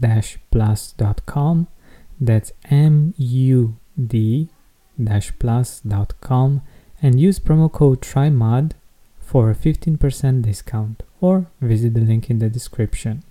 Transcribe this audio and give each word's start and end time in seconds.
mood-plus.com. 0.00 1.68
That's 2.20 2.52
M 2.70 3.14
U 3.16 3.76
D 3.96 4.48
plus.com 5.38 6.62
and 7.02 7.20
use 7.20 7.38
promo 7.40 7.72
code 7.72 8.02
TRYMUD 8.02 8.72
for 9.18 9.50
a 9.50 9.54
15% 9.54 10.42
discount 10.42 11.02
or 11.20 11.46
visit 11.60 11.94
the 11.94 12.00
link 12.00 12.28
in 12.28 12.38
the 12.38 12.50
description. 12.50 13.22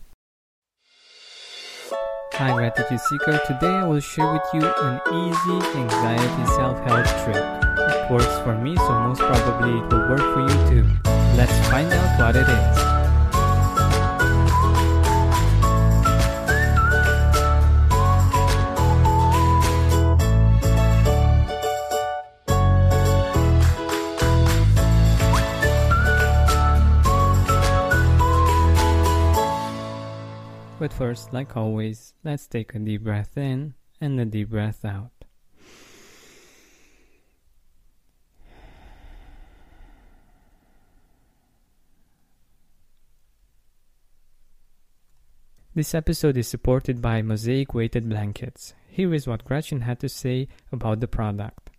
Hi 2.34 2.54
Gratitude 2.54 3.00
Seeker, 3.02 3.40
today 3.46 3.68
I 3.68 3.86
will 3.86 4.00
share 4.00 4.32
with 4.32 4.48
you 4.54 4.62
an 4.64 5.02
easy 5.12 5.78
anxiety 5.78 6.46
self-help 6.56 7.06
trick. 7.26 7.36
It 7.36 8.12
works 8.12 8.40
for 8.40 8.58
me 8.58 8.76
so 8.78 9.00
most 9.02 9.20
probably 9.20 9.78
it 9.78 9.92
will 9.92 10.10
work 10.10 10.20
for 10.20 10.42
you 10.42 10.70
too. 10.70 10.90
Let's 11.36 11.68
find 11.68 11.92
out 11.92 12.20
what 12.20 12.36
it 12.36 12.48
is. 12.48 12.99
But 30.90 30.98
first, 30.98 31.34
like 31.34 31.56
always, 31.56 32.16
let's 32.24 32.48
take 32.48 32.74
a 32.74 32.80
deep 32.80 33.04
breath 33.04 33.38
in 33.38 33.76
and 34.02 34.20
a 34.20 34.26
deep 34.26 34.50
breath 34.50 34.84
out. 34.84 35.12
This 45.76 45.94
episode 45.94 46.38
is 46.38 46.48
supported 46.48 47.04
by 47.04 47.22
Mosaic 47.22 47.76
Weighted 47.76 48.10
Blankets. 48.10 48.74
Here 48.88 49.14
is 49.14 49.28
what 49.28 49.46
Gretchen 49.46 49.82
had 49.82 50.00
to 50.00 50.10
say 50.10 50.48
about 50.72 51.02
the 51.02 51.08
product. 51.08 51.70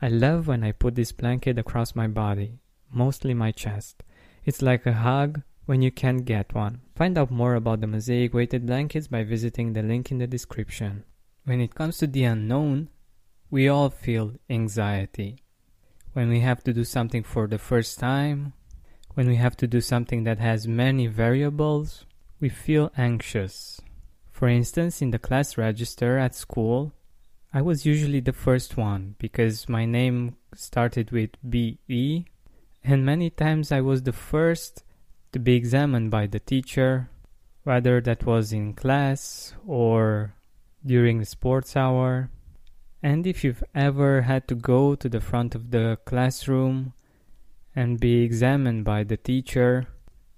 I 0.00 0.08
love 0.08 0.48
when 0.48 0.64
I 0.64 0.72
put 0.72 0.94
this 0.94 1.12
blanket 1.12 1.58
across 1.58 1.94
my 1.94 2.06
body, 2.06 2.60
mostly 2.90 3.34
my 3.34 3.52
chest. 3.52 4.02
It's 4.46 4.62
like 4.62 4.86
a 4.86 4.94
hug 4.94 5.42
when 5.66 5.82
you 5.82 5.90
can't 5.90 6.24
get 6.24 6.54
one. 6.54 6.80
Find 6.94 7.18
out 7.18 7.30
more 7.30 7.56
about 7.56 7.80
the 7.80 7.88
Mosaic 7.88 8.32
weighted 8.32 8.66
blankets 8.66 9.08
by 9.08 9.24
visiting 9.24 9.72
the 9.72 9.82
link 9.82 10.12
in 10.12 10.18
the 10.18 10.28
description. 10.28 11.02
When 11.44 11.60
it 11.60 11.74
comes 11.74 11.98
to 11.98 12.06
the 12.06 12.22
unknown, 12.22 12.88
we 13.50 13.68
all 13.68 13.90
feel 13.90 14.34
anxiety. 14.48 15.38
When 16.12 16.28
we 16.28 16.40
have 16.40 16.62
to 16.64 16.72
do 16.72 16.84
something 16.84 17.24
for 17.24 17.48
the 17.48 17.58
first 17.58 17.98
time, 17.98 18.52
when 19.14 19.26
we 19.26 19.34
have 19.36 19.56
to 19.56 19.66
do 19.66 19.80
something 19.80 20.22
that 20.24 20.38
has 20.38 20.68
many 20.68 21.08
variables, 21.08 22.06
we 22.38 22.48
feel 22.48 22.92
anxious. 22.96 23.80
For 24.30 24.46
instance, 24.46 25.02
in 25.02 25.10
the 25.10 25.18
class 25.18 25.58
register 25.58 26.18
at 26.18 26.36
school, 26.36 26.92
I 27.52 27.62
was 27.62 27.86
usually 27.86 28.20
the 28.20 28.32
first 28.32 28.76
one 28.76 29.16
because 29.18 29.68
my 29.68 29.84
name 29.84 30.36
started 30.54 31.10
with 31.10 31.30
BE, 31.48 32.26
and 32.84 33.04
many 33.04 33.30
times 33.30 33.72
I 33.72 33.80
was 33.80 34.02
the 34.02 34.12
first 34.12 34.84
to 35.34 35.40
be 35.40 35.56
examined 35.56 36.12
by 36.12 36.28
the 36.28 36.38
teacher, 36.38 37.10
whether 37.64 38.00
that 38.00 38.24
was 38.24 38.52
in 38.52 38.72
class 38.72 39.52
or 39.66 40.32
during 40.86 41.18
the 41.18 41.26
sports 41.26 41.76
hour. 41.76 42.30
And 43.02 43.26
if 43.26 43.42
you've 43.42 43.64
ever 43.74 44.22
had 44.22 44.46
to 44.46 44.54
go 44.54 44.94
to 44.94 45.08
the 45.08 45.20
front 45.20 45.56
of 45.56 45.72
the 45.72 45.98
classroom 46.04 46.92
and 47.74 47.98
be 47.98 48.22
examined 48.22 48.84
by 48.84 49.02
the 49.02 49.16
teacher, 49.16 49.88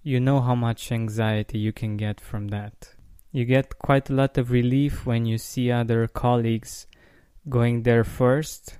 you 0.03 0.19
know 0.19 0.41
how 0.41 0.55
much 0.55 0.91
anxiety 0.91 1.59
you 1.59 1.75
can 1.75 1.99
get 1.99 2.19
from 2.19 2.49
that. 2.49 2.95
You 3.33 3.45
get 3.45 3.79
quite 3.79 4.09
a 4.09 4.15
lot 4.15 4.39
of 4.39 4.51
relief 4.51 5.05
when 5.05 5.27
you 5.27 5.37
see 5.37 5.71
other 5.71 6.09
colleagues 6.09 6.87
going 7.51 7.83
there 7.83 8.03
first, 8.03 8.79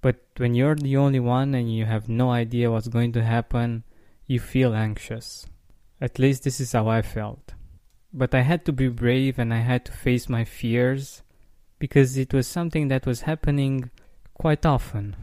but 0.00 0.16
when 0.38 0.56
you're 0.56 0.74
the 0.74 0.96
only 0.96 1.20
one 1.20 1.54
and 1.54 1.72
you 1.72 1.84
have 1.84 2.08
no 2.08 2.32
idea 2.32 2.72
what's 2.72 2.88
going 2.88 3.12
to 3.12 3.22
happen, 3.22 3.84
you 4.26 4.40
feel 4.40 4.74
anxious. 4.74 5.46
At 6.00 6.18
least 6.18 6.44
this 6.44 6.60
is 6.60 6.72
how 6.72 6.88
I 6.88 7.02
felt. 7.02 7.54
But 8.12 8.34
I 8.34 8.42
had 8.42 8.64
to 8.66 8.72
be 8.72 8.88
brave 8.88 9.38
and 9.38 9.54
I 9.54 9.58
had 9.60 9.84
to 9.86 9.92
face 9.92 10.28
my 10.28 10.44
fears 10.44 11.22
because 11.78 12.16
it 12.16 12.32
was 12.32 12.46
something 12.46 12.88
that 12.88 13.06
was 13.06 13.22
happening 13.22 13.90
quite 14.34 14.66
often. 14.66 15.16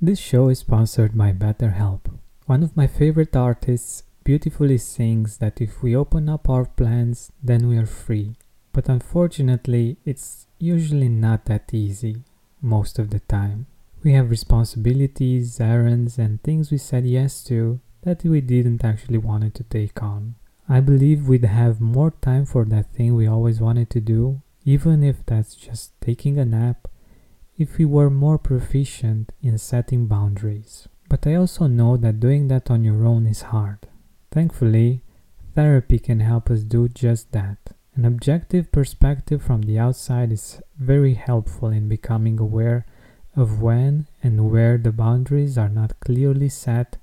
This 0.00 0.18
show 0.18 0.48
is 0.48 0.58
sponsored 0.58 1.16
by 1.16 1.32
BetterHelp. 1.32 2.18
One 2.46 2.62
of 2.62 2.76
my 2.76 2.86
favorite 2.86 3.36
artists 3.36 4.02
beautifully 4.24 4.78
sings 4.78 5.38
that 5.38 5.60
if 5.60 5.82
we 5.82 5.96
open 5.96 6.28
up 6.28 6.48
our 6.48 6.64
plans, 6.64 7.30
then 7.42 7.68
we 7.68 7.76
are 7.76 7.86
free. 7.86 8.36
But 8.72 8.88
unfortunately, 8.88 9.98
it's 10.04 10.46
usually 10.58 11.08
not 11.08 11.44
that 11.46 11.72
easy 11.72 12.24
most 12.60 12.98
of 12.98 13.10
the 13.10 13.20
time. 13.20 13.66
We 14.02 14.12
have 14.14 14.30
responsibilities, 14.30 15.60
errands, 15.60 16.18
and 16.18 16.42
things 16.42 16.72
we 16.72 16.78
said 16.78 17.06
yes 17.06 17.44
to 17.44 17.80
that 18.02 18.24
we 18.24 18.40
didn't 18.40 18.84
actually 18.84 19.18
wanted 19.18 19.54
to 19.54 19.62
take 19.64 20.02
on. 20.02 20.34
I 20.68 20.80
believe 20.80 21.28
we'd 21.28 21.44
have 21.44 21.80
more 21.80 22.10
time 22.10 22.46
for 22.46 22.64
that 22.64 22.92
thing 22.92 23.14
we 23.14 23.28
always 23.28 23.60
wanted 23.60 23.90
to 23.90 24.00
do, 24.00 24.42
even 24.64 25.04
if 25.04 25.24
that's 25.24 25.54
just 25.54 25.92
taking 26.00 26.36
a 26.38 26.44
nap, 26.44 26.88
if 27.56 27.78
we 27.78 27.84
were 27.84 28.10
more 28.10 28.38
proficient 28.38 29.30
in 29.40 29.56
setting 29.58 30.06
boundaries. 30.06 30.88
But 31.08 31.26
I 31.26 31.34
also 31.34 31.66
know 31.68 31.96
that 31.96 32.18
doing 32.18 32.48
that 32.48 32.70
on 32.70 32.82
your 32.82 33.04
own 33.06 33.26
is 33.26 33.42
hard. 33.42 33.86
Thankfully, 34.32 35.02
therapy 35.54 35.98
can 35.98 36.20
help 36.20 36.50
us 36.50 36.62
do 36.62 36.88
just 36.88 37.30
that. 37.32 37.58
An 37.94 38.04
objective 38.04 38.72
perspective 38.72 39.42
from 39.42 39.62
the 39.62 39.78
outside 39.78 40.32
is 40.32 40.60
very 40.78 41.14
helpful 41.14 41.68
in 41.68 41.88
becoming 41.88 42.40
aware 42.40 42.86
of 43.34 43.62
when 43.62 44.06
and 44.22 44.50
where 44.50 44.78
the 44.78 44.92
boundaries 44.92 45.56
are 45.56 45.68
not 45.68 45.98
clearly 46.00 46.48
set 46.48 46.96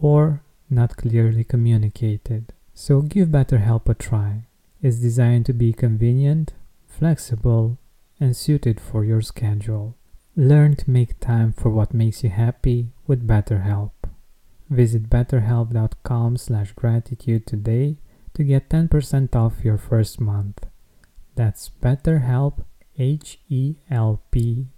or 0.00 0.42
not 0.70 0.96
clearly 0.96 1.44
communicated. 1.44 2.52
So 2.74 3.02
give 3.02 3.28
BetterHelp 3.28 3.88
a 3.88 3.94
try. 3.94 4.44
It's 4.82 4.98
designed 4.98 5.46
to 5.46 5.52
be 5.52 5.72
convenient, 5.72 6.52
flexible, 6.86 7.78
and 8.20 8.36
suited 8.36 8.80
for 8.80 9.04
your 9.04 9.22
schedule. 9.22 9.96
Learn 10.36 10.76
to 10.76 10.90
make 10.90 11.18
time 11.18 11.52
for 11.52 11.70
what 11.70 11.92
makes 11.92 12.22
you 12.22 12.30
happy 12.30 12.88
with 13.06 13.26
BetterHelp. 13.26 13.90
Visit 14.70 15.10
betterhelp.com 15.10 16.36
slash 16.36 16.72
gratitude 16.72 17.46
today 17.46 17.96
to 18.34 18.44
get 18.44 18.68
10% 18.68 19.34
off 19.34 19.64
your 19.64 19.78
first 19.78 20.20
month. 20.20 20.66
That's 21.34 21.70
betterhelp, 21.82 22.64
H-E-L-P 22.98 24.66
dot 24.66 24.77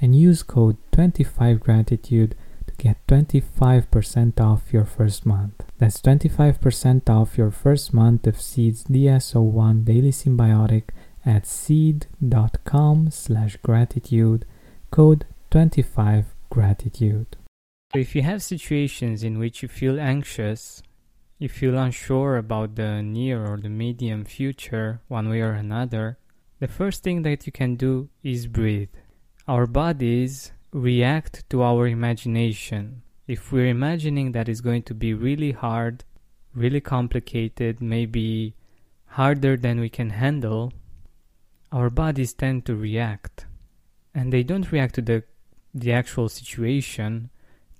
and 0.00 0.14
use 0.14 0.42
code 0.42 0.76
25gratitude 0.92 2.32
to 2.66 2.74
get 2.78 3.06
25% 3.06 4.40
off 4.40 4.72
your 4.72 4.84
first 4.84 5.24
month. 5.24 5.64
That's 5.78 6.00
25% 6.00 7.08
off 7.08 7.38
your 7.38 7.50
first 7.50 7.94
month 7.94 8.26
of 8.26 8.40
Seed's 8.40 8.84
DS01 8.84 9.84
Daily 9.84 10.10
Synbiotic 10.10 10.90
at 11.24 11.46
seed.com 11.46 13.10
slash 13.10 13.56
gratitude, 13.56 14.44
code 14.90 15.26
25gratitude. 15.50 17.26
So 17.92 17.98
if 18.00 18.14
you 18.14 18.22
have 18.22 18.42
situations 18.42 19.22
in 19.22 19.38
which 19.38 19.62
you 19.62 19.68
feel 19.68 19.98
anxious, 19.98 20.82
you 21.38 21.48
feel 21.48 21.76
unsure 21.76 22.36
about 22.36 22.76
the 22.76 23.02
near 23.02 23.44
or 23.44 23.58
the 23.58 23.68
medium 23.68 24.24
future, 24.24 25.00
one 25.08 25.28
way 25.28 25.40
or 25.40 25.52
another, 25.52 26.18
the 26.58 26.68
first 26.68 27.02
thing 27.02 27.22
that 27.22 27.46
you 27.46 27.52
can 27.52 27.76
do 27.76 28.08
is 28.22 28.46
breathe. 28.46 28.94
Our 29.48 29.68
bodies 29.68 30.50
react 30.72 31.48
to 31.50 31.62
our 31.62 31.86
imagination. 31.86 33.02
If 33.28 33.52
we're 33.52 33.68
imagining 33.68 34.32
that 34.32 34.48
it's 34.48 34.60
going 34.60 34.82
to 34.84 34.94
be 34.94 35.14
really 35.14 35.52
hard, 35.52 36.02
really 36.52 36.80
complicated, 36.80 37.80
maybe 37.80 38.56
harder 39.06 39.56
than 39.56 39.78
we 39.78 39.88
can 39.88 40.10
handle, 40.10 40.72
our 41.70 41.90
bodies 41.90 42.34
tend 42.34 42.66
to 42.66 42.74
react. 42.74 43.46
And 44.12 44.32
they 44.32 44.42
don't 44.42 44.72
react 44.72 44.96
to 44.96 45.02
the, 45.02 45.22
the 45.72 45.92
actual 45.92 46.28
situation, 46.28 47.30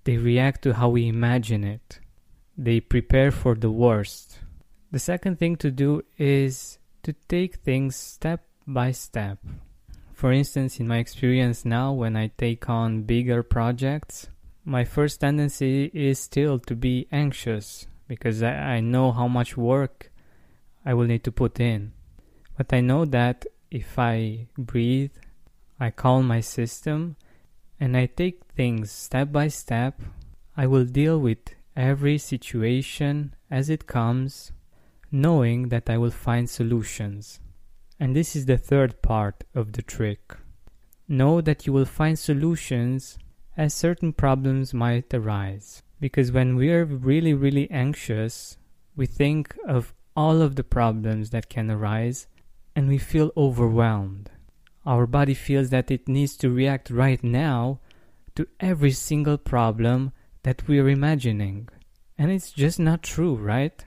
they 0.04 0.18
react 0.18 0.62
to 0.62 0.74
how 0.74 0.90
we 0.90 1.08
imagine 1.08 1.64
it. 1.64 1.98
They 2.56 2.78
prepare 2.78 3.32
for 3.32 3.56
the 3.56 3.72
worst. 3.72 4.38
The 4.92 5.00
second 5.00 5.40
thing 5.40 5.56
to 5.56 5.72
do 5.72 6.02
is 6.16 6.78
to 7.02 7.12
take 7.28 7.56
things 7.56 7.96
step 7.96 8.44
by 8.68 8.92
step. 8.92 9.38
For 10.16 10.32
instance, 10.32 10.80
in 10.80 10.88
my 10.88 10.96
experience 10.96 11.66
now, 11.66 11.92
when 11.92 12.16
I 12.16 12.30
take 12.38 12.70
on 12.70 13.02
bigger 13.02 13.42
projects, 13.42 14.30
my 14.64 14.82
first 14.82 15.20
tendency 15.20 15.90
is 15.92 16.18
still 16.18 16.58
to 16.60 16.74
be 16.74 17.06
anxious 17.12 17.86
because 18.08 18.42
I, 18.42 18.76
I 18.76 18.80
know 18.80 19.12
how 19.12 19.28
much 19.28 19.58
work 19.58 20.10
I 20.87 20.94
will 20.94 21.04
need 21.04 21.23
to 21.25 21.32
put 21.32 21.61
in. 21.61 21.92
But 22.56 22.73
I 22.73 22.80
know 22.80 23.04
that 23.04 23.44
if 23.70 23.99
I 23.99 24.46
breathe, 24.56 25.12
I 25.78 25.90
calm 25.90 26.26
my 26.26 26.40
system, 26.40 27.16
and 27.78 27.94
I 27.94 28.06
take 28.06 28.40
things 28.56 28.90
step 28.90 29.30
by 29.30 29.49
step, 29.49 30.00
I 30.56 30.66
will 30.66 30.87
deal 30.87 31.20
with 31.20 31.40
every 31.76 32.16
situation 32.16 33.35
as 33.50 33.68
it 33.68 33.87
comes, 33.87 34.52
knowing 35.12 35.68
that 35.68 35.90
I 35.90 35.99
will 35.99 36.11
find 36.11 36.49
solutions. 36.49 37.38
And 37.99 38.15
this 38.15 38.37
is 38.37 38.47
the 38.47 38.59
third 38.59 39.00
part 39.03 39.45
of 39.55 39.73
the 39.73 39.83
trick. 39.83 40.37
Know 41.09 41.41
that 41.41 41.67
you 41.67 41.73
will 41.73 41.85
find 41.85 42.19
solutions 42.19 43.19
as 43.57 43.73
certain 43.73 44.12
problems 44.12 44.75
might 44.75 45.12
arise. 45.15 45.83
Because 45.99 46.31
when 46.31 46.57
we 46.57 46.71
are 46.71 46.85
really, 46.85 47.33
really 47.33 47.71
anxious, 47.71 48.59
we 48.97 49.07
think 49.07 49.57
of 49.67 49.95
all 50.15 50.43
of 50.43 50.57
the 50.57 50.65
problems 50.65 51.31
that 51.31 51.49
can 51.49 51.71
arise 51.71 52.26
and 52.75 52.88
we 52.88 52.99
feel 52.99 53.33
overwhelmed. 53.37 54.31
Our 54.85 55.07
body 55.07 55.35
feels 55.35 55.71
that 55.71 55.91
it 55.91 56.07
needs 56.07 56.37
to 56.38 56.50
react 56.50 56.91
right 56.91 57.23
now 57.25 57.81
to 58.35 58.47
every 58.61 58.93
single 58.93 59.38
problem 59.38 60.12
that 60.43 60.69
we 60.69 60.79
are 60.79 60.88
imagining. 60.88 61.69
And 62.19 62.31
it's 62.31 62.53
just 62.53 62.79
not 62.79 63.03
true, 63.03 63.35
right? 63.35 63.85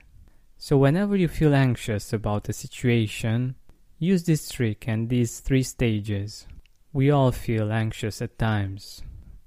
So, 0.58 0.76
whenever 0.76 1.16
you 1.16 1.26
feel 1.26 1.54
anxious 1.54 2.12
about 2.12 2.48
a 2.48 2.52
situation, 2.52 3.54
Use 4.02 4.24
this 4.24 4.48
trick 4.48 4.88
and 4.88 5.10
these 5.10 5.40
three 5.40 5.62
stages. 5.62 6.46
We 6.90 7.10
all 7.10 7.32
feel 7.32 7.70
anxious 7.70 8.22
at 8.22 8.38
times, 8.38 9.02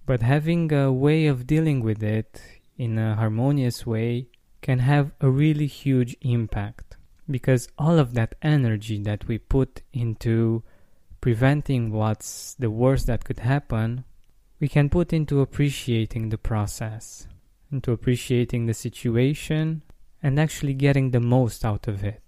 but 0.06 0.22
having 0.22 0.72
a 0.72 0.92
way 0.92 1.26
of 1.26 1.48
dealing 1.48 1.82
with 1.82 2.04
it 2.04 2.40
in 2.78 3.00
a 3.00 3.16
harmonious 3.16 3.88
way 3.88 4.28
can 4.62 4.78
have 4.78 5.12
a 5.20 5.28
really 5.28 5.66
huge 5.66 6.16
impact 6.22 6.98
because 7.28 7.68
all 7.80 7.98
of 7.98 8.14
that 8.14 8.36
energy 8.44 9.02
that 9.02 9.28
we 9.28 9.40
put 9.40 9.82
into 9.92 10.62
preventing 11.20 11.92
what's 11.92 12.54
the 12.60 12.70
worst 12.70 13.08
that 13.08 13.26
could 13.26 13.40
happen, 13.40 14.04
we 14.60 14.68
can 14.68 14.88
put 14.88 15.12
into 15.14 15.42
appreciating 15.42 16.30
the 16.30 16.38
process, 16.38 17.28
into 17.72 17.92
appreciating 17.92 18.68
the 18.68 18.74
situation, 18.76 19.82
and 20.22 20.40
actually 20.40 20.76
getting 20.76 21.10
the 21.10 21.20
most 21.20 21.66
out 21.66 21.88
of 21.88 22.04
it. 22.04 22.23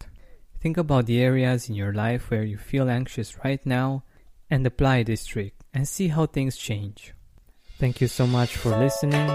Think 0.66 0.78
about 0.78 1.06
the 1.06 1.22
areas 1.22 1.70
in 1.70 1.76
your 1.76 1.94
life 1.94 2.32
where 2.32 2.42
you 2.42 2.58
feel 2.58 2.90
anxious 2.90 3.38
right 3.46 3.64
now 3.68 4.02
and 4.50 4.66
apply 4.66 5.04
this 5.04 5.24
trick 5.24 5.54
and 5.76 5.88
see 5.88 6.08
how 6.08 6.26
things 6.26 6.58
change. 6.58 7.14
Thank 7.78 8.02
you 8.02 8.08
so 8.08 8.26
much 8.26 8.58
for 8.58 8.70
listening. 8.70 9.30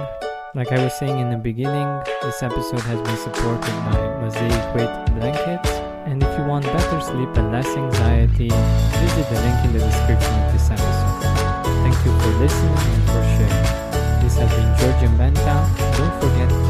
Like 0.57 0.73
I 0.73 0.83
was 0.83 0.93
saying 0.99 1.21
in 1.21 1.31
the 1.31 1.37
beginning, 1.37 1.87
this 2.21 2.43
episode 2.43 2.81
has 2.81 3.01
been 3.03 3.17
supported 3.19 3.71
by 3.87 4.19
Mosaic 4.19 4.75
Weight 4.75 4.91
Blankets. 5.15 5.71
And 6.11 6.21
if 6.21 6.37
you 6.37 6.45
want 6.47 6.65
better 6.65 7.01
sleep 7.01 7.31
and 7.39 7.53
less 7.53 7.69
anxiety, 7.79 8.51
visit 8.51 9.27
the 9.31 9.39
link 9.39 9.59
in 9.67 9.73
the 9.79 9.87
description 9.87 10.35
of 10.35 10.51
this 10.51 10.67
episode. 10.69 11.63
Thank 11.87 11.99
you 12.03 12.11
for 12.27 12.33
listening 12.43 12.75
and 12.75 13.05
for 13.07 13.23
sharing. 13.39 13.67
This 14.19 14.35
has 14.35 14.51
been 14.51 14.71
Georgian 14.83 15.15
Benta. 15.15 15.57
Don't 15.95 16.21
forget 16.21 16.70